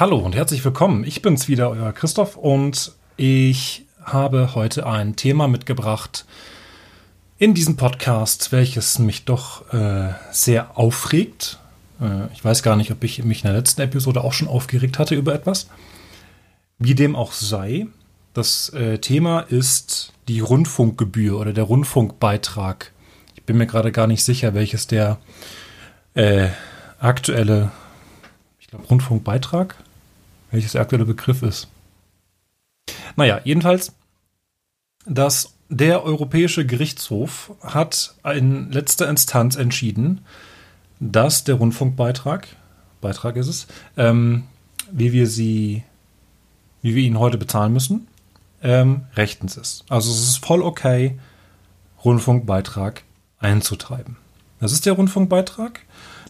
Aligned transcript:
Hallo 0.00 0.16
und 0.16 0.34
herzlich 0.34 0.64
willkommen. 0.64 1.04
Ich 1.04 1.20
bin's 1.20 1.46
wieder, 1.46 1.68
euer 1.68 1.92
Christoph, 1.92 2.38
und 2.38 2.92
ich 3.18 3.84
habe 4.02 4.54
heute 4.54 4.86
ein 4.86 5.14
Thema 5.14 5.46
mitgebracht 5.46 6.24
in 7.36 7.52
diesem 7.52 7.76
Podcast, 7.76 8.50
welches 8.50 8.98
mich 8.98 9.26
doch 9.26 9.70
äh, 9.74 10.14
sehr 10.30 10.78
aufregt. 10.78 11.58
Äh, 12.00 12.32
ich 12.32 12.42
weiß 12.42 12.62
gar 12.62 12.76
nicht, 12.76 12.90
ob 12.92 13.04
ich 13.04 13.22
mich 13.24 13.44
in 13.44 13.48
der 13.48 13.58
letzten 13.58 13.82
Episode 13.82 14.24
auch 14.24 14.32
schon 14.32 14.48
aufgeregt 14.48 14.98
hatte 14.98 15.14
über 15.14 15.34
etwas. 15.34 15.68
Wie 16.78 16.94
dem 16.94 17.14
auch 17.14 17.32
sei, 17.32 17.86
das 18.32 18.70
äh, 18.70 19.00
Thema 19.00 19.40
ist 19.40 20.14
die 20.28 20.40
Rundfunkgebühr 20.40 21.38
oder 21.38 21.52
der 21.52 21.64
Rundfunkbeitrag. 21.64 22.90
Ich 23.34 23.42
bin 23.42 23.58
mir 23.58 23.66
gerade 23.66 23.92
gar 23.92 24.06
nicht 24.06 24.24
sicher, 24.24 24.54
welches 24.54 24.86
der 24.86 25.18
äh, 26.14 26.48
aktuelle, 27.00 27.70
ich 28.60 28.68
glaube, 28.68 28.86
Rundfunkbeitrag, 28.86 29.76
welches 30.50 30.72
der 30.72 30.80
aktuelle 30.80 31.04
Begriff 31.04 31.42
ist. 31.42 31.68
Naja, 33.16 33.40
jedenfalls, 33.44 33.92
dass 35.06 35.54
der 35.68 36.04
Europäische 36.04 36.66
Gerichtshof 36.66 37.52
hat 37.62 38.14
in 38.24 38.72
letzter 38.72 39.08
Instanz 39.08 39.56
entschieden, 39.56 40.22
dass 40.98 41.44
der 41.44 41.54
Rundfunkbeitrag, 41.54 42.48
Beitrag 43.00 43.36
ist 43.36 43.48
es, 43.48 43.66
ähm, 43.96 44.44
wie 44.90 45.12
wir 45.12 45.26
sie, 45.26 45.84
wie 46.82 46.94
wir 46.94 47.02
ihn 47.02 47.18
heute 47.18 47.38
bezahlen 47.38 47.72
müssen, 47.72 48.08
ähm, 48.62 49.06
rechtens 49.14 49.56
ist. 49.56 49.84
Also 49.88 50.10
es 50.10 50.20
ist 50.22 50.44
voll 50.44 50.62
okay, 50.62 51.18
Rundfunkbeitrag 52.04 53.04
einzutreiben. 53.38 54.16
Das 54.58 54.72
ist 54.72 54.84
der 54.84 54.94
Rundfunkbeitrag. 54.94 55.80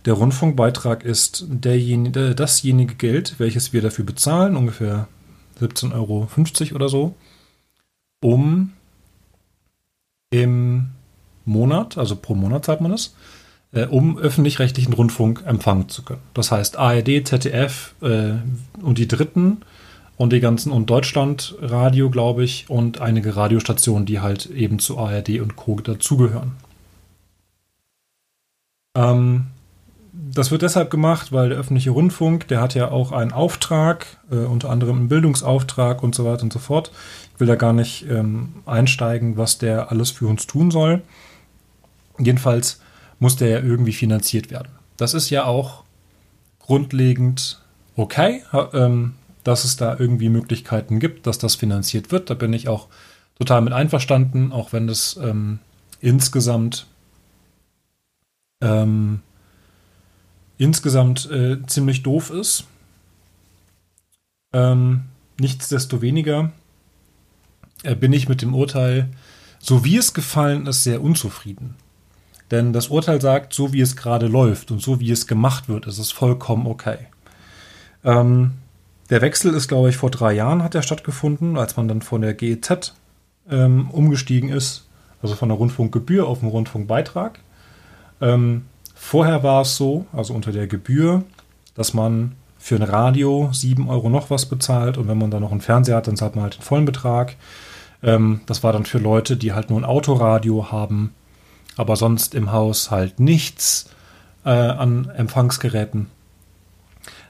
Der 0.04 0.14
Rundfunkbeitrag 0.14 1.04
ist 1.04 1.44
derjenige, 1.48 2.34
dasjenige 2.34 2.94
Geld, 2.94 3.34
welches 3.38 3.72
wir 3.72 3.82
dafür 3.82 4.04
bezahlen, 4.04 4.56
ungefähr 4.56 5.08
17,50 5.60 5.92
Euro 5.94 6.28
oder 6.74 6.88
so, 6.88 7.14
um 8.22 8.72
im 10.30 10.90
Monat, 11.44 11.98
also 11.98 12.16
pro 12.16 12.34
Monat 12.34 12.64
zahlt 12.64 12.80
man 12.80 12.92
das, 12.92 13.14
äh, 13.72 13.86
um 13.86 14.16
öffentlich-rechtlichen 14.16 14.92
Rundfunk 14.92 15.42
empfangen 15.44 15.88
zu 15.88 16.02
können. 16.02 16.22
Das 16.34 16.50
heißt 16.50 16.78
ARD, 16.78 17.26
ZDF 17.26 17.94
äh, 18.00 18.34
und 18.80 18.98
die 18.98 19.08
Dritten 19.08 19.58
und 20.16 20.32
die 20.32 20.40
ganzen 20.40 20.72
und 20.72 20.88
Deutschlandradio, 20.88 22.10
glaube 22.10 22.44
ich, 22.44 22.70
und 22.70 23.00
einige 23.00 23.36
Radiostationen, 23.36 24.06
die 24.06 24.20
halt 24.20 24.46
eben 24.46 24.78
zu 24.78 24.98
ARD 24.98 25.40
und 25.40 25.56
Co. 25.56 25.80
dazugehören. 25.80 26.52
Ähm, 28.94 29.46
das 30.12 30.50
wird 30.50 30.62
deshalb 30.62 30.90
gemacht, 30.90 31.32
weil 31.32 31.50
der 31.50 31.58
öffentliche 31.58 31.90
Rundfunk, 31.90 32.48
der 32.48 32.60
hat 32.60 32.74
ja 32.74 32.90
auch 32.90 33.12
einen 33.12 33.32
Auftrag, 33.32 34.06
äh, 34.30 34.36
unter 34.36 34.70
anderem 34.70 34.96
einen 34.96 35.08
Bildungsauftrag 35.08 36.02
und 36.02 36.14
so 36.14 36.24
weiter 36.24 36.42
und 36.42 36.52
so 36.52 36.58
fort. 36.58 36.90
Ich 37.34 37.40
will 37.40 37.46
da 37.46 37.54
gar 37.54 37.72
nicht 37.72 38.06
ähm, 38.08 38.54
einsteigen, 38.66 39.36
was 39.36 39.58
der 39.58 39.90
alles 39.90 40.10
für 40.10 40.26
uns 40.26 40.46
tun 40.46 40.70
soll. 40.70 41.02
Jedenfalls 42.18 42.80
muss 43.18 43.36
der 43.36 43.48
ja 43.48 43.60
irgendwie 43.60 43.92
finanziert 43.92 44.50
werden. 44.50 44.72
Das 44.96 45.14
ist 45.14 45.30
ja 45.30 45.44
auch 45.44 45.84
grundlegend 46.58 47.60
okay, 47.96 48.42
ähm, 48.72 49.14
dass 49.44 49.64
es 49.64 49.76
da 49.76 49.96
irgendwie 49.98 50.28
Möglichkeiten 50.28 51.00
gibt, 51.00 51.26
dass 51.26 51.38
das 51.38 51.54
finanziert 51.54 52.12
wird. 52.12 52.30
Da 52.30 52.34
bin 52.34 52.52
ich 52.52 52.68
auch 52.68 52.88
total 53.38 53.62
mit 53.62 53.72
einverstanden, 53.72 54.52
auch 54.52 54.72
wenn 54.72 54.86
das 54.86 55.18
ähm, 55.22 55.60
insgesamt 56.00 56.86
ähm, 58.60 59.20
insgesamt 60.60 61.30
äh, 61.30 61.56
ziemlich 61.66 62.02
doof 62.02 62.30
ist. 62.30 62.66
Ähm, 64.52 65.04
nichtsdestoweniger 65.38 66.52
äh, 67.82 67.94
bin 67.94 68.12
ich 68.12 68.28
mit 68.28 68.42
dem 68.42 68.54
Urteil, 68.54 69.08
so 69.58 69.84
wie 69.84 69.96
es 69.96 70.12
gefallen 70.12 70.66
ist, 70.66 70.84
sehr 70.84 71.02
unzufrieden. 71.02 71.76
Denn 72.50 72.72
das 72.72 72.88
Urteil 72.88 73.20
sagt, 73.20 73.54
so 73.54 73.72
wie 73.72 73.80
es 73.80 73.96
gerade 73.96 74.26
läuft 74.26 74.70
und 74.70 74.82
so 74.82 75.00
wie 75.00 75.10
es 75.10 75.26
gemacht 75.26 75.68
wird, 75.68 75.86
ist 75.86 75.98
es 75.98 76.10
vollkommen 76.10 76.66
okay. 76.66 76.98
Ähm, 78.04 78.52
der 79.08 79.22
Wechsel 79.22 79.54
ist, 79.54 79.68
glaube 79.68 79.88
ich, 79.88 79.96
vor 79.96 80.10
drei 80.10 80.32
Jahren 80.32 80.62
hat 80.62 80.74
er 80.74 80.82
stattgefunden, 80.82 81.56
als 81.56 81.76
man 81.76 81.88
dann 81.88 82.02
von 82.02 82.20
der 82.20 82.34
GEZ 82.34 82.94
ähm, 83.48 83.90
umgestiegen 83.90 84.50
ist, 84.50 84.86
also 85.22 85.36
von 85.36 85.48
der 85.48 85.56
Rundfunkgebühr 85.56 86.26
auf 86.26 86.40
den 86.40 86.48
Rundfunkbeitrag. 86.48 87.38
Ähm, 88.20 88.66
Vorher 89.02 89.42
war 89.42 89.62
es 89.62 89.76
so, 89.76 90.04
also 90.12 90.34
unter 90.34 90.52
der 90.52 90.68
Gebühr, 90.68 91.24
dass 91.74 91.94
man 91.94 92.36
für 92.58 92.76
ein 92.76 92.82
Radio 92.82 93.48
7 93.50 93.88
Euro 93.88 94.08
noch 94.08 94.30
was 94.30 94.46
bezahlt 94.46 94.98
und 94.98 95.08
wenn 95.08 95.18
man 95.18 95.32
dann 95.32 95.40
noch 95.40 95.50
einen 95.50 95.62
Fernseher 95.62 95.96
hat, 95.96 96.06
dann 96.06 96.16
zahlt 96.16 96.36
man 96.36 96.44
halt 96.44 96.58
den 96.58 96.62
vollen 96.62 96.84
Betrag. 96.84 97.34
Ähm, 98.04 98.42
das 98.46 98.62
war 98.62 98.72
dann 98.72 98.84
für 98.84 98.98
Leute, 98.98 99.36
die 99.36 99.52
halt 99.52 99.70
nur 99.70 99.80
ein 99.80 99.84
Autoradio 99.84 100.70
haben, 100.70 101.12
aber 101.76 101.96
sonst 101.96 102.36
im 102.36 102.52
Haus 102.52 102.92
halt 102.92 103.18
nichts 103.18 103.90
äh, 104.44 104.50
an 104.50 105.08
Empfangsgeräten. 105.08 106.06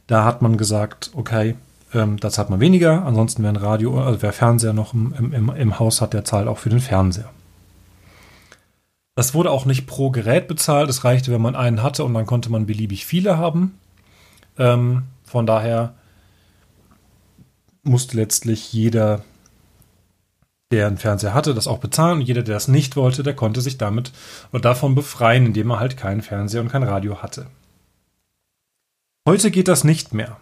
Da 0.07 0.25
hat 0.25 0.43
man 0.43 0.59
gesagt, 0.59 1.13
okay, 1.15 1.55
ähm, 1.95 2.19
da 2.19 2.31
zahlt 2.31 2.51
man 2.51 2.61
weniger, 2.61 3.07
ansonsten 3.07 3.43
wer 3.43 3.51
ein 3.51 3.57
Radio, 3.57 3.99
also 4.03 4.21
wer 4.21 4.33
Fernseher 4.35 4.75
noch 4.75 4.93
im, 4.93 5.15
im, 5.33 5.49
im 5.49 5.79
Haus 5.79 6.03
hat, 6.03 6.13
der 6.13 6.25
zahlt 6.27 6.49
auch 6.49 6.59
für 6.59 6.69
den 6.69 6.81
Fernseher. 6.81 7.31
Das 9.21 9.35
wurde 9.35 9.51
auch 9.51 9.67
nicht 9.67 9.87
pro 9.87 10.09
Gerät 10.11 10.49
bezahlt. 10.49 10.89
Es 10.89 11.05
reichte, 11.05 11.31
wenn 11.31 11.43
man 11.43 11.55
einen 11.55 11.83
hatte 11.83 12.05
und 12.05 12.15
dann 12.15 12.25
konnte 12.25 12.51
man 12.51 12.65
beliebig 12.65 13.05
viele 13.05 13.37
haben. 13.37 13.79
Ähm, 14.57 15.03
von 15.25 15.45
daher 15.45 15.93
musste 17.83 18.17
letztlich 18.17 18.73
jeder, 18.73 19.23
der 20.73 20.87
einen 20.87 20.97
Fernseher 20.97 21.35
hatte, 21.35 21.53
das 21.53 21.67
auch 21.67 21.81
bezahlen. 21.81 22.21
Und 22.21 22.29
jeder, 22.29 22.43
der 22.43 22.55
das 22.55 22.67
nicht 22.67 22.97
wollte, 22.97 23.23
der 23.23 23.37
konnte 23.37 23.61
sich 23.61 23.77
damit 23.77 24.11
oder 24.53 24.63
davon 24.63 24.95
befreien, 24.95 25.45
indem 25.45 25.69
er 25.69 25.81
halt 25.81 25.99
keinen 25.99 26.23
Fernseher 26.23 26.63
und 26.63 26.71
kein 26.71 26.83
Radio 26.83 27.21
hatte. 27.21 27.49
Heute 29.29 29.51
geht 29.51 29.69
das 29.69 29.85
nicht 29.85 30.15
mehr. 30.15 30.39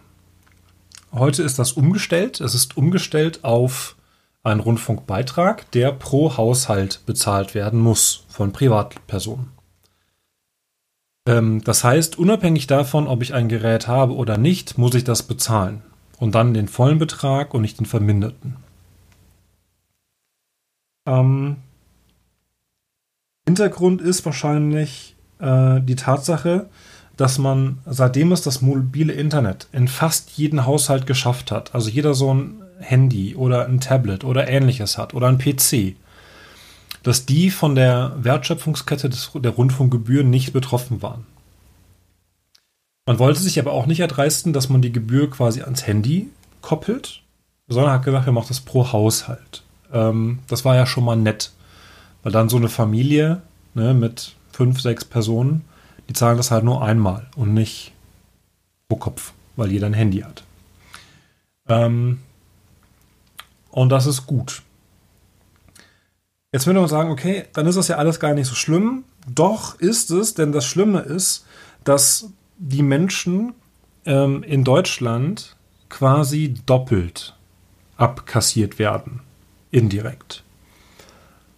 Heute 1.11 1.43
ist 1.43 1.59
das 1.59 1.73
umgestellt. 1.73 2.39
Es 2.39 2.55
ist 2.55 2.77
umgestellt 2.77 3.43
auf 3.43 3.97
ein 4.43 4.59
Rundfunkbeitrag, 4.59 5.69
der 5.71 5.91
pro 5.91 6.37
Haushalt 6.37 7.01
bezahlt 7.05 7.55
werden 7.55 7.79
muss 7.79 8.25
von 8.29 8.51
Privatpersonen. 8.51 9.51
Ähm, 11.27 11.61
das 11.63 11.83
heißt, 11.83 12.17
unabhängig 12.17 12.67
davon, 12.67 13.07
ob 13.07 13.21
ich 13.21 13.33
ein 13.33 13.49
Gerät 13.49 13.87
habe 13.87 14.15
oder 14.15 14.37
nicht, 14.37 14.77
muss 14.77 14.95
ich 14.95 15.03
das 15.03 15.23
bezahlen. 15.23 15.81
Und 16.17 16.35
dann 16.35 16.53
den 16.53 16.67
vollen 16.67 16.97
Betrag 16.97 17.53
und 17.53 17.61
nicht 17.61 17.79
den 17.79 17.85
verminderten. 17.85 18.57
Ähm, 21.05 21.57
Hintergrund 23.45 24.01
ist 24.01 24.25
wahrscheinlich 24.25 25.15
äh, 25.39 25.81
die 25.81 25.95
Tatsache, 25.95 26.69
dass 27.17 27.37
man, 27.37 27.79
seitdem 27.85 28.31
es 28.31 28.41
das 28.41 28.61
mobile 28.61 29.11
Internet 29.11 29.67
in 29.71 29.87
fast 29.87 30.31
jeden 30.31 30.65
Haushalt 30.65 31.05
geschafft 31.07 31.51
hat, 31.51 31.75
also 31.75 31.89
jeder 31.89 32.13
so 32.13 32.33
ein 32.33 32.61
Handy 32.79 33.35
oder 33.35 33.65
ein 33.65 33.79
Tablet 33.79 34.23
oder 34.23 34.47
ähnliches 34.47 34.97
hat 34.97 35.13
oder 35.13 35.27
ein 35.27 35.37
PC, 35.37 35.95
dass 37.03 37.25
die 37.25 37.49
von 37.51 37.75
der 37.75 38.13
Wertschöpfungskette 38.17 39.09
des, 39.09 39.31
der 39.35 39.51
Rundfunkgebühren 39.51 40.29
nicht 40.29 40.53
betroffen 40.53 41.01
waren. 41.01 41.25
Man 43.05 43.19
wollte 43.19 43.39
sich 43.39 43.59
aber 43.59 43.71
auch 43.71 43.85
nicht 43.85 44.01
erdreisten, 44.01 44.53
dass 44.53 44.69
man 44.69 44.81
die 44.81 44.91
Gebühr 44.91 45.29
quasi 45.29 45.61
ans 45.61 45.87
Handy 45.87 46.29
koppelt, 46.61 47.23
sondern 47.67 47.93
hat 47.93 48.05
gesagt, 48.05 48.25
wir 48.25 48.33
machen 48.33 48.49
das 48.49 48.59
pro 48.61 48.91
Haushalt. 48.91 49.63
Ähm, 49.91 50.39
das 50.47 50.65
war 50.65 50.75
ja 50.75 50.85
schon 50.85 51.05
mal 51.05 51.15
nett, 51.15 51.51
weil 52.23 52.31
dann 52.31 52.49
so 52.49 52.57
eine 52.57 52.69
Familie 52.69 53.41
ne, 53.73 53.93
mit 53.93 54.35
fünf, 54.51 54.81
sechs 54.81 55.05
Personen, 55.05 55.63
die 56.07 56.13
zahlen 56.13 56.37
das 56.37 56.51
halt 56.51 56.63
nur 56.63 56.83
einmal 56.83 57.27
und 57.35 57.53
nicht 57.53 57.93
pro 58.87 58.97
Kopf, 58.97 59.33
weil 59.55 59.71
jeder 59.71 59.87
ein 59.87 59.93
Handy 59.93 60.19
hat. 60.19 60.43
Ähm, 61.67 62.19
und 63.71 63.89
das 63.89 64.05
ist 64.05 64.25
gut. 64.25 64.61
Jetzt 66.51 66.65
würde 66.65 66.79
man 66.79 66.89
sagen, 66.89 67.11
okay, 67.11 67.45
dann 67.53 67.67
ist 67.67 67.75
das 67.75 67.87
ja 67.89 67.97
alles 67.97 68.19
gar 68.19 68.33
nicht 68.33 68.47
so 68.47 68.55
schlimm. 68.55 69.03
Doch 69.27 69.79
ist 69.79 70.09
es, 70.09 70.33
denn 70.33 70.51
das 70.51 70.65
Schlimme 70.65 71.01
ist, 71.01 71.45
dass 71.83 72.29
die 72.57 72.81
Menschen 72.81 73.53
ähm, 74.05 74.43
in 74.43 74.63
Deutschland 74.63 75.55
quasi 75.89 76.55
doppelt 76.65 77.35
abkassiert 77.97 78.79
werden. 78.79 79.21
Indirekt. 79.71 80.43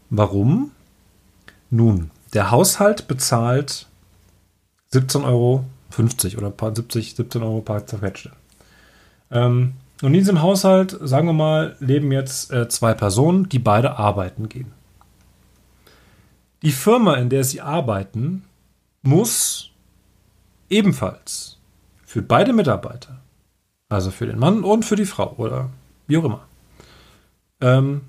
Warum? 0.09 0.71
Nun, 1.69 2.11
der 2.33 2.51
Haushalt 2.51 3.07
bezahlt 3.07 3.87
17,50 4.93 5.25
Euro 5.25 5.65
oder 6.37 6.75
70, 6.75 7.15
17 7.15 7.43
Euro 7.43 7.61
paar 7.61 7.85
zerquetschte. 7.87 8.31
Ähm, 9.31 9.73
und 10.01 10.13
in 10.13 10.19
diesem 10.19 10.41
Haushalt, 10.41 10.97
sagen 11.01 11.27
wir 11.27 11.33
mal, 11.33 11.75
leben 11.79 12.11
jetzt 12.11 12.51
äh, 12.51 12.67
zwei 12.67 12.93
Personen, 12.93 13.49
die 13.49 13.59
beide 13.59 13.97
arbeiten 13.97 14.49
gehen. 14.49 14.71
Die 16.61 16.71
Firma, 16.71 17.15
in 17.15 17.29
der 17.29 17.43
sie 17.43 17.61
arbeiten, 17.61 18.43
muss 19.01 19.71
ebenfalls 20.69 21.57
für 22.05 22.21
beide 22.21 22.53
Mitarbeiter 22.53 23.21
also 23.91 24.09
für 24.09 24.25
den 24.25 24.39
Mann 24.39 24.63
und 24.63 24.85
für 24.85 24.95
die 24.95 25.05
Frau 25.05 25.35
oder 25.37 25.69
wie 26.07 26.17
auch 26.17 26.23
immer, 26.23 26.45
ähm, 27.59 28.01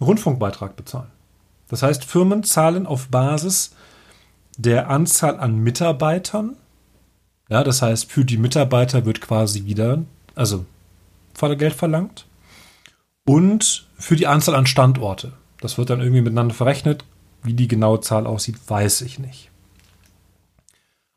Rundfunkbeitrag 0.00 0.74
bezahlen. 0.74 1.10
Das 1.68 1.82
heißt, 1.82 2.04
Firmen 2.04 2.44
zahlen 2.44 2.86
auf 2.86 3.08
Basis 3.08 3.74
der 4.56 4.88
Anzahl 4.88 5.38
an 5.38 5.58
Mitarbeitern. 5.58 6.56
Ja, 7.50 7.62
das 7.62 7.82
heißt, 7.82 8.10
für 8.10 8.24
die 8.24 8.38
Mitarbeiter 8.38 9.04
wird 9.04 9.20
quasi 9.20 9.66
wieder, 9.66 10.02
also 10.34 10.64
Geld 11.56 11.74
verlangt. 11.74 12.26
Und 13.24 13.86
für 13.98 14.16
die 14.16 14.26
Anzahl 14.26 14.54
an 14.54 14.66
Standorte. 14.66 15.32
Das 15.60 15.76
wird 15.76 15.90
dann 15.90 16.00
irgendwie 16.00 16.22
miteinander 16.22 16.54
verrechnet. 16.54 17.04
Wie 17.42 17.54
die 17.54 17.68
genaue 17.68 18.00
Zahl 18.00 18.26
aussieht, 18.26 18.56
weiß 18.66 19.02
ich 19.02 19.18
nicht. 19.18 19.50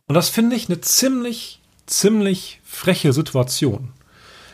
Und 0.07 0.15
das 0.15 0.29
finde 0.29 0.55
ich 0.55 0.67
eine 0.67 0.81
ziemlich, 0.81 1.61
ziemlich 1.85 2.59
freche 2.63 3.13
Situation. 3.13 3.93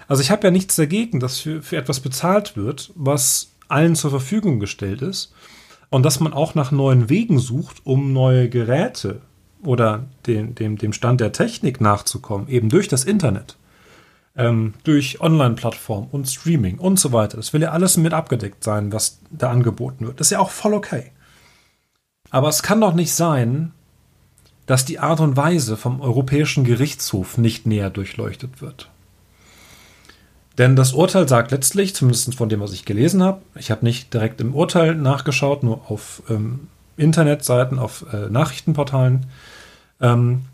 Also 0.08 0.22
ich 0.22 0.32
habe 0.32 0.48
ja 0.48 0.52
nichts 0.52 0.76
dagegen, 0.76 1.20
dass 1.20 1.40
für, 1.40 1.62
für 1.62 1.78
etwas 1.78 2.00
bezahlt 2.00 2.56
wird, 2.56 2.92
was 2.96 3.52
allen 3.68 3.96
zur 3.96 4.12
Verfügung 4.12 4.60
gestellt 4.60 5.02
ist 5.02 5.34
und 5.90 6.04
dass 6.04 6.20
man 6.20 6.34
auch 6.34 6.56
nach 6.56 6.72
neuen 6.72 7.10
Wegen 7.10 7.40
sucht, 7.40 7.82
um 7.86 8.14
neue 8.14 8.50
Geräte 8.50 9.22
oder 9.64 10.06
den, 10.26 10.56
dem, 10.56 10.78
dem 10.78 10.94
Stand 10.94 11.22
der 11.22 11.32
Technik 11.32 11.82
nachzukommen, 11.82 12.48
eben 12.48 12.70
durch 12.70 12.88
das 12.88 13.04
Internet, 13.04 13.58
ähm, 14.38 14.76
durch 14.84 15.20
Online-Plattformen 15.20 16.08
und 16.12 16.28
Streaming 16.28 16.78
und 16.78 17.00
so 17.00 17.12
weiter. 17.12 17.38
Das 17.38 17.54
will 17.54 17.62
ja 17.62 17.72
alles 17.72 17.98
mit 17.98 18.14
abgedeckt 18.14 18.64
sein, 18.64 18.94
was 18.94 19.20
da 19.32 19.50
angeboten 19.50 20.06
wird. 20.06 20.20
Das 20.20 20.28
ist 20.28 20.32
ja 20.32 20.40
auch 20.40 20.52
voll 20.52 20.74
okay. 20.74 21.12
Aber 22.30 22.48
es 22.50 22.62
kann 22.64 22.82
doch 22.82 22.94
nicht 22.94 23.14
sein, 23.14 23.72
dass 24.66 24.86
die 24.86 25.00
Art 25.00 25.20
und 25.22 25.38
Weise 25.38 25.78
vom 25.78 26.02
Europäischen 26.02 26.64
Gerichtshof 26.64 27.38
nicht 27.38 27.66
näher 27.66 27.90
durchleuchtet 27.90 28.62
wird. 28.62 28.90
Denn 30.58 30.76
das 30.76 30.94
Urteil 30.94 31.28
sagt 31.28 31.52
letztlich, 31.52 31.96
zumindest 31.96 32.36
von 32.36 32.50
dem, 32.50 32.60
was 32.60 32.74
ich 32.74 32.86
gelesen 32.86 33.24
habe, 33.24 33.42
ich 33.56 33.72
habe 33.72 33.86
nicht 33.86 34.14
direkt 34.14 34.42
im 34.42 34.56
Urteil 34.56 34.96
nachgeschaut, 34.96 35.64
nur 35.64 35.90
auf 35.90 36.24
ähm, 36.30 36.68
Internetseiten, 36.98 37.80
auf 37.80 38.06
äh, 38.12 38.30
Nachrichtenportalen, 38.30 39.28
ähm, 40.02 40.46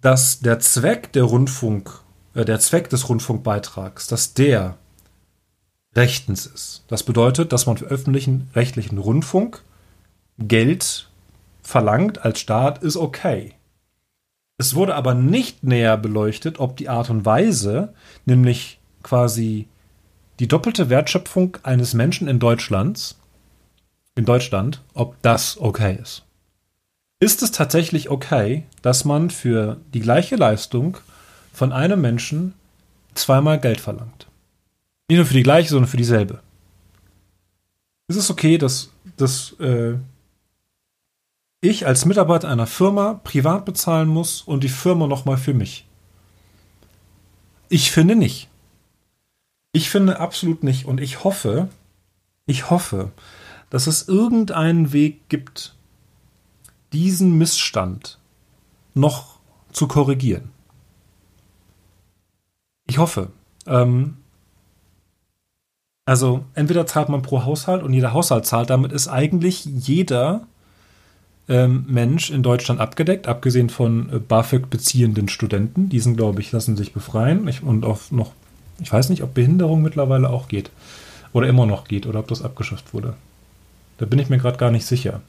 dass 0.00 0.40
der 0.40 0.60
Zweck 0.60 1.12
der 1.12 1.24
Rundfunk, 1.24 1.90
der 2.44 2.60
Zweck 2.60 2.88
des 2.90 3.08
Rundfunkbeitrags, 3.08 4.06
dass 4.06 4.34
der 4.34 4.76
rechtens 5.94 6.46
ist. 6.46 6.84
Das 6.88 7.02
bedeutet, 7.02 7.52
dass 7.52 7.66
man 7.66 7.76
für 7.76 7.86
öffentlichen 7.86 8.50
rechtlichen 8.54 8.98
Rundfunk 8.98 9.62
Geld 10.38 11.08
verlangt 11.62 12.24
als 12.24 12.40
Staat, 12.40 12.82
ist 12.82 12.96
okay. 12.96 13.54
Es 14.58 14.74
wurde 14.74 14.94
aber 14.94 15.14
nicht 15.14 15.62
näher 15.62 15.96
beleuchtet, 15.96 16.58
ob 16.58 16.76
die 16.76 16.88
Art 16.88 17.10
und 17.10 17.24
Weise, 17.24 17.94
nämlich 18.26 18.80
quasi 19.02 19.68
die 20.40 20.48
doppelte 20.48 20.90
Wertschöpfung 20.90 21.56
eines 21.62 21.94
Menschen 21.94 22.28
in 22.28 22.38
Deutschlands, 22.38 23.18
in 24.14 24.24
Deutschland, 24.24 24.82
ob 24.94 25.20
das 25.22 25.58
okay 25.60 25.98
ist. 26.00 26.24
Ist 27.20 27.42
es 27.42 27.50
tatsächlich 27.50 28.10
okay, 28.10 28.64
dass 28.82 29.04
man 29.04 29.30
für 29.30 29.78
die 29.92 30.00
gleiche 30.00 30.36
Leistung 30.36 30.98
von 31.58 31.72
einem 31.72 32.00
Menschen 32.00 32.54
zweimal 33.14 33.58
Geld 33.58 33.80
verlangt? 33.80 34.28
Nicht 35.08 35.18
nur 35.18 35.26
für 35.26 35.34
die 35.34 35.42
gleiche, 35.42 35.70
sondern 35.70 35.90
für 35.90 35.96
dieselbe. 35.96 36.40
Ist 38.06 38.16
es 38.16 38.30
okay, 38.30 38.58
dass, 38.58 38.90
dass 39.16 39.52
äh, 39.58 39.96
ich 41.60 41.84
als 41.84 42.04
Mitarbeiter 42.04 42.48
einer 42.48 42.68
Firma 42.68 43.20
privat 43.24 43.64
bezahlen 43.64 44.08
muss 44.08 44.40
und 44.42 44.62
die 44.62 44.68
Firma 44.68 45.08
nochmal 45.08 45.36
für 45.36 45.52
mich? 45.52 45.86
Ich 47.68 47.90
finde 47.90 48.14
nicht. 48.14 48.48
Ich 49.72 49.90
finde 49.90 50.20
absolut 50.20 50.62
nicht. 50.62 50.86
Und 50.86 51.00
ich 51.00 51.24
hoffe, 51.24 51.68
ich 52.46 52.70
hoffe, 52.70 53.10
dass 53.68 53.88
es 53.88 54.06
irgendeinen 54.06 54.92
Weg 54.92 55.28
gibt, 55.28 55.74
diesen 56.92 57.36
Missstand 57.36 58.18
noch 58.94 59.40
zu 59.72 59.88
korrigieren. 59.88 60.50
Ich 62.88 62.98
hoffe. 62.98 63.28
Ähm, 63.66 64.16
also 66.04 66.44
entweder 66.54 66.86
zahlt 66.86 67.08
man 67.08 67.22
pro 67.22 67.44
Haushalt 67.44 67.82
und 67.82 67.92
jeder 67.92 68.12
Haushalt 68.12 68.46
zahlt, 68.46 68.70
damit 68.70 68.92
ist 68.92 69.08
eigentlich 69.08 69.64
jeder 69.64 70.46
ähm, 71.48 71.84
Mensch 71.86 72.30
in 72.30 72.42
Deutschland 72.42 72.80
abgedeckt, 72.80 73.28
abgesehen 73.28 73.70
von 73.70 74.12
äh, 74.12 74.18
BAföG 74.18 74.68
beziehenden 74.68 75.28
Studenten. 75.28 75.88
Die 75.88 76.00
sind, 76.00 76.16
glaube 76.16 76.40
ich, 76.40 76.50
lassen 76.50 76.76
sich 76.76 76.92
befreien 76.92 77.46
ich, 77.46 77.62
und 77.62 77.84
auch 77.84 78.10
noch 78.10 78.32
ich 78.80 78.92
weiß 78.92 79.08
nicht, 79.08 79.22
ob 79.22 79.34
Behinderung 79.34 79.82
mittlerweile 79.82 80.30
auch 80.30 80.48
geht. 80.48 80.70
Oder 81.32 81.48
immer 81.48 81.66
noch 81.66 81.84
geht. 81.84 82.06
Oder 82.06 82.20
ob 82.20 82.28
das 82.28 82.42
abgeschafft 82.42 82.94
wurde. 82.94 83.14
Da 83.98 84.06
bin 84.06 84.18
ich 84.18 84.28
mir 84.28 84.38
gerade 84.38 84.58
gar 84.58 84.70
nicht 84.70 84.86
sicher. 84.86 85.20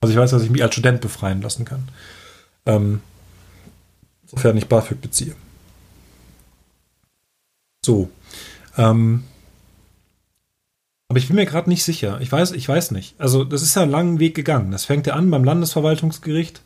Also 0.00 0.12
ich 0.12 0.18
weiß, 0.18 0.30
dass 0.30 0.42
ich 0.42 0.50
mich 0.50 0.62
als 0.62 0.74
Student 0.74 1.00
befreien 1.00 1.42
lassen 1.42 1.64
kann. 1.64 1.88
Ähm, 2.66 3.00
sofern 4.26 4.56
ich 4.56 4.68
BAföG 4.68 5.00
beziehe. 5.00 5.34
So. 7.88 8.10
Ähm, 8.76 9.24
aber 11.08 11.18
ich 11.18 11.28
bin 11.28 11.36
mir 11.36 11.46
gerade 11.46 11.70
nicht 11.70 11.84
sicher. 11.84 12.20
Ich 12.20 12.30
weiß, 12.30 12.52
ich 12.52 12.68
weiß 12.68 12.90
nicht. 12.90 13.18
Also, 13.18 13.44
das 13.44 13.62
ist 13.62 13.76
ja 13.76 13.82
einen 13.82 13.90
langen 13.90 14.18
Weg 14.18 14.34
gegangen. 14.34 14.70
Das 14.72 14.84
fängt 14.84 15.06
ja 15.06 15.14
an 15.14 15.30
beim 15.30 15.42
Landesverwaltungsgericht 15.42 16.60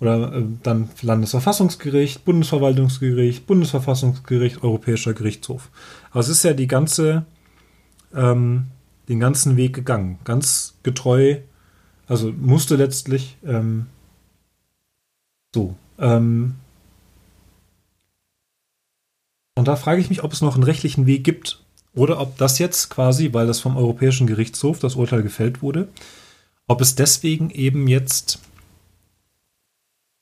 oder 0.00 0.32
äh, 0.32 0.44
dann 0.62 0.88
Landesverfassungsgericht, 1.02 2.24
Bundesverwaltungsgericht, 2.24 3.46
Bundesverfassungsgericht, 3.46 4.62
Europäischer 4.62 5.12
Gerichtshof. 5.12 5.68
Aber 6.10 6.20
es 6.20 6.30
ist 6.30 6.42
ja 6.42 6.54
die 6.54 6.68
ganze, 6.68 7.26
ähm, 8.14 8.68
den 9.10 9.20
ganzen 9.20 9.58
Weg 9.58 9.74
gegangen, 9.74 10.20
ganz 10.24 10.78
getreu, 10.82 11.36
also 12.08 12.32
musste 12.32 12.76
letztlich 12.76 13.36
ähm, 13.44 13.88
so. 15.54 15.74
Ähm, 15.98 16.54
und 19.56 19.66
da 19.66 19.74
frage 19.74 20.00
ich 20.00 20.10
mich, 20.10 20.22
ob 20.22 20.32
es 20.32 20.42
noch 20.42 20.54
einen 20.54 20.62
rechtlichen 20.62 21.06
Weg 21.06 21.24
gibt 21.24 21.64
oder 21.94 22.20
ob 22.20 22.36
das 22.36 22.58
jetzt 22.58 22.90
quasi, 22.90 23.32
weil 23.32 23.46
das 23.46 23.58
vom 23.58 23.76
Europäischen 23.76 24.26
Gerichtshof 24.26 24.78
das 24.78 24.94
Urteil 24.94 25.22
gefällt 25.22 25.62
wurde, 25.62 25.88
ob 26.68 26.82
es 26.82 26.94
deswegen 26.94 27.50
eben 27.50 27.88
jetzt 27.88 28.38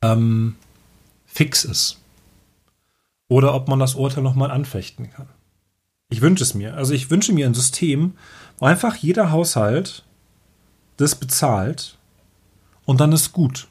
ähm, 0.03 0.55
fix 1.27 1.65
ist. 1.65 2.01
Oder 3.29 3.55
ob 3.55 3.69
man 3.69 3.81
das 3.81 3.97
Urteil 3.97 4.23
nochmal 4.23 4.53
anfechten 4.53 5.11
kann. 5.11 5.29
Ich 6.11 6.21
wünsche 6.21 6.45
es 6.45 6.55
mir. 6.55 6.75
Also 6.75 6.95
ich 6.95 7.11
wünsche 7.11 7.33
mir 7.33 7.47
ein 7.47 7.55
System, 7.55 8.17
wo 8.59 8.67
einfach 8.67 8.95
jeder 8.95 9.33
Haushalt 9.33 10.05
das 10.97 11.17
bezahlt 11.17 11.99
und 12.85 13.01
dann 13.01 13.11
ist 13.11 13.33
gut. 13.33 13.67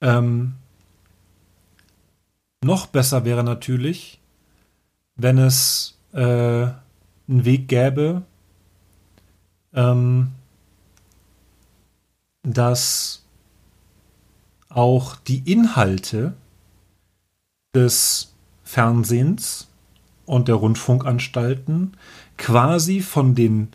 Ähm, 0.00 0.54
noch 2.62 2.86
besser 2.86 3.24
wäre 3.24 3.44
natürlich, 3.44 4.20
wenn 5.16 5.38
es 5.38 5.98
äh, 6.12 6.18
einen 6.18 7.44
Weg 7.44 7.68
gäbe, 7.68 8.22
ähm, 9.74 10.32
dass 12.42 13.24
auch 14.68 15.16
die 15.16 15.50
Inhalte 15.50 16.34
des 17.74 18.34
Fernsehens 18.64 19.68
und 20.26 20.48
der 20.48 20.56
Rundfunkanstalten 20.56 21.96
quasi 22.36 23.00
von 23.00 23.34
den 23.34 23.68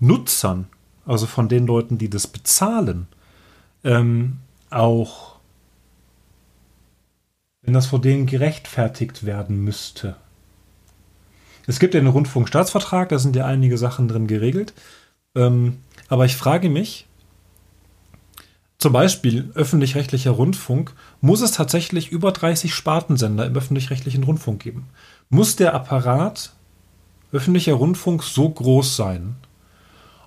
Nutzern, 0.00 0.68
also 1.06 1.26
von 1.26 1.48
den 1.48 1.66
Leuten, 1.66 1.98
die 1.98 2.08
das 2.08 2.26
bezahlen, 2.26 3.08
ähm, 3.84 4.38
auch 4.70 5.37
wenn 7.68 7.74
das 7.74 7.84
vor 7.84 8.00
denen 8.00 8.24
gerechtfertigt 8.24 9.26
werden 9.26 9.62
müsste. 9.62 10.16
Es 11.66 11.78
gibt 11.78 11.92
ja 11.92 12.00
einen 12.00 12.08
Rundfunkstaatsvertrag, 12.08 13.10
da 13.10 13.18
sind 13.18 13.36
ja 13.36 13.44
einige 13.44 13.76
Sachen 13.76 14.08
drin 14.08 14.26
geregelt. 14.26 14.72
Ähm, 15.34 15.80
aber 16.08 16.24
ich 16.24 16.34
frage 16.34 16.70
mich, 16.70 17.06
zum 18.78 18.94
Beispiel 18.94 19.50
öffentlich-rechtlicher 19.54 20.30
Rundfunk, 20.30 20.94
muss 21.20 21.42
es 21.42 21.52
tatsächlich 21.52 22.10
über 22.10 22.32
30 22.32 22.72
Spartensender 22.72 23.44
im 23.44 23.54
öffentlich-rechtlichen 23.54 24.24
Rundfunk 24.24 24.62
geben. 24.62 24.86
Muss 25.28 25.56
der 25.56 25.74
Apparat 25.74 26.54
öffentlicher 27.32 27.74
Rundfunk 27.74 28.22
so 28.22 28.48
groß 28.48 28.96
sein? 28.96 29.36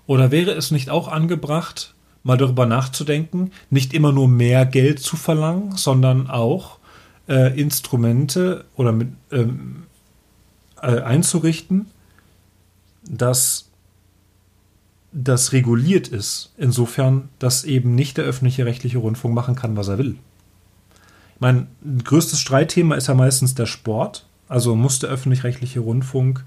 Oder 0.05 0.29
wäre 0.29 0.51
es 0.51 0.69
nicht 0.69 0.91
auch 0.91 1.07
angebracht, 1.07 1.95
mal 2.21 2.37
darüber 2.37 2.67
nachzudenken, 2.67 3.49
nicht 3.71 3.95
immer 3.95 4.11
nur 4.11 4.27
mehr 4.27 4.67
Geld 4.67 4.99
zu 4.99 5.15
verlangen, 5.15 5.75
sondern 5.75 6.29
auch 6.29 6.77
äh, 7.27 7.59
Instrumente 7.59 8.65
oder 8.75 8.91
mit, 8.91 9.09
ähm, 9.31 9.83
äh, 10.81 11.01
einzurichten, 11.01 11.87
dass 13.03 13.67
das 15.11 15.51
reguliert 15.51 16.07
ist, 16.07 16.53
insofern, 16.57 17.29
dass 17.39 17.63
eben 17.65 17.95
nicht 17.95 18.17
der 18.17 18.25
öffentliche 18.25 18.65
rechtliche 18.65 18.97
Rundfunk 18.97 19.35
machen 19.35 19.55
kann, 19.55 19.75
was 19.75 19.89
er 19.89 19.97
will. 19.97 20.15
mein 21.39 21.67
größtes 22.03 22.39
Streitthema 22.39 22.95
ist 22.95 23.07
ja 23.07 23.15
meistens 23.15 23.55
der 23.55 23.65
Sport. 23.65 24.25
Also 24.47 24.75
muss 24.75 24.99
der 24.99 25.09
öffentlich-rechtliche 25.09 25.79
Rundfunk 25.79 26.43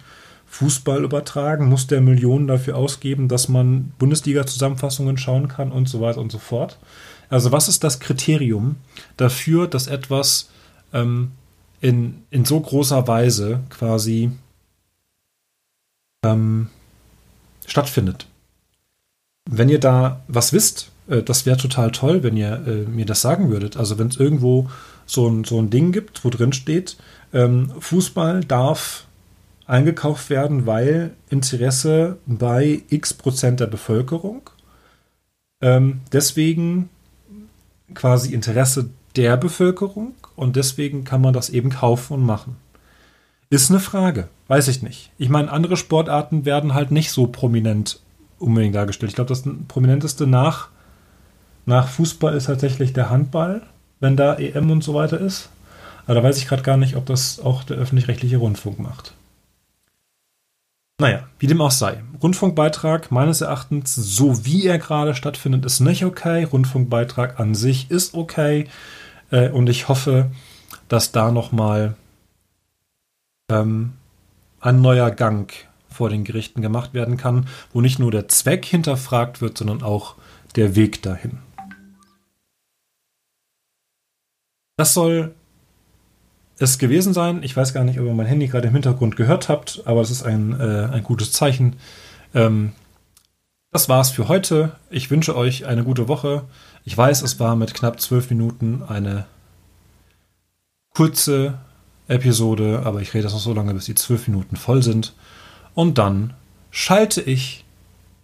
Fußball 0.46 1.02
übertragen? 1.02 1.68
Muss 1.68 1.88
der 1.88 2.00
Millionen 2.00 2.46
dafür 2.46 2.76
ausgeben, 2.76 3.26
dass 3.26 3.48
man 3.48 3.92
Bundesliga-Zusammenfassungen 3.98 5.18
schauen 5.18 5.48
kann 5.48 5.72
und 5.72 5.88
so 5.88 6.00
weiter 6.00 6.20
und 6.20 6.30
so 6.30 6.38
fort? 6.38 6.78
Also 7.28 7.50
was 7.50 7.66
ist 7.66 7.82
das 7.82 7.98
Kriterium 7.98 8.76
dafür, 9.16 9.66
dass 9.66 9.88
etwas 9.88 10.50
ähm, 10.94 11.32
in, 11.80 12.22
in 12.30 12.46
so 12.46 12.58
großer 12.58 13.06
Weise 13.06 13.60
quasi 13.68 14.30
ähm, 16.24 16.68
stattfindet? 17.66 18.26
Wenn 19.50 19.68
ihr 19.68 19.80
da 19.80 20.22
was 20.28 20.54
wisst, 20.54 20.90
äh, 21.08 21.22
das 21.22 21.44
wäre 21.44 21.56
total 21.56 21.90
toll, 21.90 22.22
wenn 22.22 22.36
ihr 22.36 22.66
äh, 22.66 22.88
mir 22.88 23.04
das 23.04 23.20
sagen 23.20 23.50
würdet. 23.50 23.76
Also 23.76 23.98
wenn 23.98 24.08
es 24.08 24.16
irgendwo 24.16 24.70
so 25.06 25.28
ein, 25.28 25.44
so 25.44 25.58
ein 25.58 25.70
Ding 25.70 25.92
gibt, 25.92 26.24
wo 26.24 26.30
drin 26.30 26.52
steht, 26.52 26.96
ähm, 27.32 27.70
Fußball 27.78 28.40
darf 28.40 29.06
eingekauft 29.66 30.30
werden, 30.30 30.66
weil 30.66 31.14
Interesse 31.30 32.18
bei 32.26 32.82
x 32.88 33.14
Prozent 33.14 33.60
der 33.60 33.66
Bevölkerung. 33.66 34.50
Ähm, 35.60 36.00
deswegen 36.12 36.90
quasi 37.94 38.34
Interesse 38.34 38.90
der 39.16 39.36
Bevölkerung 39.36 40.14
und 40.36 40.56
deswegen 40.56 41.04
kann 41.04 41.20
man 41.20 41.32
das 41.32 41.50
eben 41.50 41.70
kaufen 41.70 42.14
und 42.14 42.26
machen. 42.26 42.56
Ist 43.50 43.70
eine 43.70 43.80
Frage, 43.80 44.28
weiß 44.48 44.68
ich 44.68 44.82
nicht. 44.82 45.10
Ich 45.18 45.28
meine, 45.28 45.50
andere 45.52 45.76
Sportarten 45.76 46.44
werden 46.44 46.74
halt 46.74 46.90
nicht 46.90 47.10
so 47.10 47.26
prominent 47.26 48.00
unbedingt 48.38 48.74
dargestellt. 48.74 49.10
Ich 49.10 49.16
glaube, 49.16 49.28
das 49.28 49.44
prominenteste 49.68 50.26
nach, 50.26 50.68
nach 51.66 51.88
Fußball 51.88 52.34
ist 52.34 52.46
tatsächlich 52.46 52.92
der 52.92 53.10
Handball, 53.10 53.62
wenn 54.00 54.16
da 54.16 54.34
EM 54.34 54.70
und 54.70 54.82
so 54.82 54.94
weiter 54.94 55.20
ist. 55.20 55.50
Aber 56.06 56.16
da 56.16 56.22
weiß 56.22 56.36
ich 56.38 56.46
gerade 56.46 56.62
gar 56.62 56.76
nicht, 56.76 56.96
ob 56.96 57.06
das 57.06 57.40
auch 57.40 57.64
der 57.64 57.76
öffentlich-rechtliche 57.76 58.36
Rundfunk 58.36 58.78
macht. 58.78 59.14
Naja, 61.00 61.24
wie 61.38 61.46
dem 61.46 61.60
auch 61.60 61.70
sei. 61.70 62.02
Rundfunkbeitrag 62.22 63.10
meines 63.10 63.40
Erachtens, 63.40 63.94
so 63.94 64.44
wie 64.44 64.66
er 64.66 64.78
gerade 64.78 65.14
stattfindet, 65.14 65.64
ist 65.64 65.80
nicht 65.80 66.04
okay. 66.04 66.44
Rundfunkbeitrag 66.44 67.40
an 67.40 67.54
sich 67.54 67.90
ist 67.90 68.14
okay. 68.14 68.68
Äh, 69.34 69.50
und 69.50 69.68
ich 69.68 69.88
hoffe, 69.88 70.30
dass 70.88 71.10
da 71.10 71.32
nochmal 71.32 71.96
ähm, 73.50 73.94
ein 74.60 74.80
neuer 74.80 75.10
Gang 75.10 75.52
vor 75.88 76.08
den 76.08 76.24
Gerichten 76.24 76.62
gemacht 76.62 76.94
werden 76.94 77.16
kann, 77.16 77.48
wo 77.72 77.80
nicht 77.80 77.98
nur 77.98 78.10
der 78.10 78.28
Zweck 78.28 78.64
hinterfragt 78.64 79.40
wird, 79.40 79.58
sondern 79.58 79.82
auch 79.82 80.14
der 80.54 80.76
Weg 80.76 81.02
dahin. 81.02 81.38
Das 84.76 84.94
soll 84.94 85.34
es 86.58 86.78
gewesen 86.78 87.12
sein. 87.12 87.42
Ich 87.42 87.56
weiß 87.56 87.74
gar 87.74 87.84
nicht, 87.84 87.98
ob 87.98 88.06
ihr 88.06 88.14
mein 88.14 88.26
Handy 88.26 88.46
gerade 88.46 88.68
im 88.68 88.74
Hintergrund 88.74 89.16
gehört 89.16 89.48
habt, 89.48 89.82
aber 89.84 90.00
es 90.00 90.10
ist 90.10 90.22
ein, 90.22 90.58
äh, 90.60 90.88
ein 90.92 91.02
gutes 91.02 91.32
Zeichen. 91.32 91.76
Ähm, 92.34 92.72
das 93.74 93.88
war's 93.88 94.12
für 94.12 94.28
heute. 94.28 94.70
Ich 94.88 95.10
wünsche 95.10 95.36
euch 95.36 95.66
eine 95.66 95.82
gute 95.82 96.06
Woche. 96.06 96.44
Ich 96.84 96.96
weiß, 96.96 97.22
es 97.22 97.40
war 97.40 97.56
mit 97.56 97.74
knapp 97.74 98.00
zwölf 98.00 98.30
Minuten 98.30 98.84
eine 98.86 99.26
kurze 100.94 101.58
Episode, 102.06 102.82
aber 102.84 103.00
ich 103.02 103.14
rede 103.14 103.24
das 103.24 103.32
noch 103.32 103.40
so 103.40 103.52
lange, 103.52 103.74
bis 103.74 103.86
die 103.86 103.96
zwölf 103.96 104.28
Minuten 104.28 104.54
voll 104.54 104.84
sind. 104.84 105.12
Und 105.74 105.98
dann 105.98 106.34
schalte 106.70 107.20
ich 107.20 107.64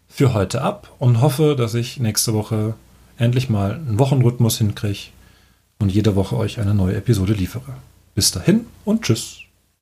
für 0.09 0.35
heute 0.35 0.62
ab 0.62 0.95
und 1.00 1.21
hoffe, 1.21 1.57
dass 1.57 1.75
ich 1.75 1.99
nächste 1.99 2.33
Woche 2.33 2.75
endlich 3.19 3.50
mal 3.50 3.73
einen 3.73 3.99
Wochenrhythmus 3.99 4.59
hinkriege 4.59 5.09
und 5.80 5.90
jede 5.90 6.14
Woche 6.14 6.37
euch 6.37 6.61
eine 6.61 6.75
neue 6.75 6.95
Episode 6.95 7.33
liefere. 7.33 7.75
Bis 8.14 8.30
dahin 8.30 8.66
und 8.85 9.02
tschüss. 9.02 9.50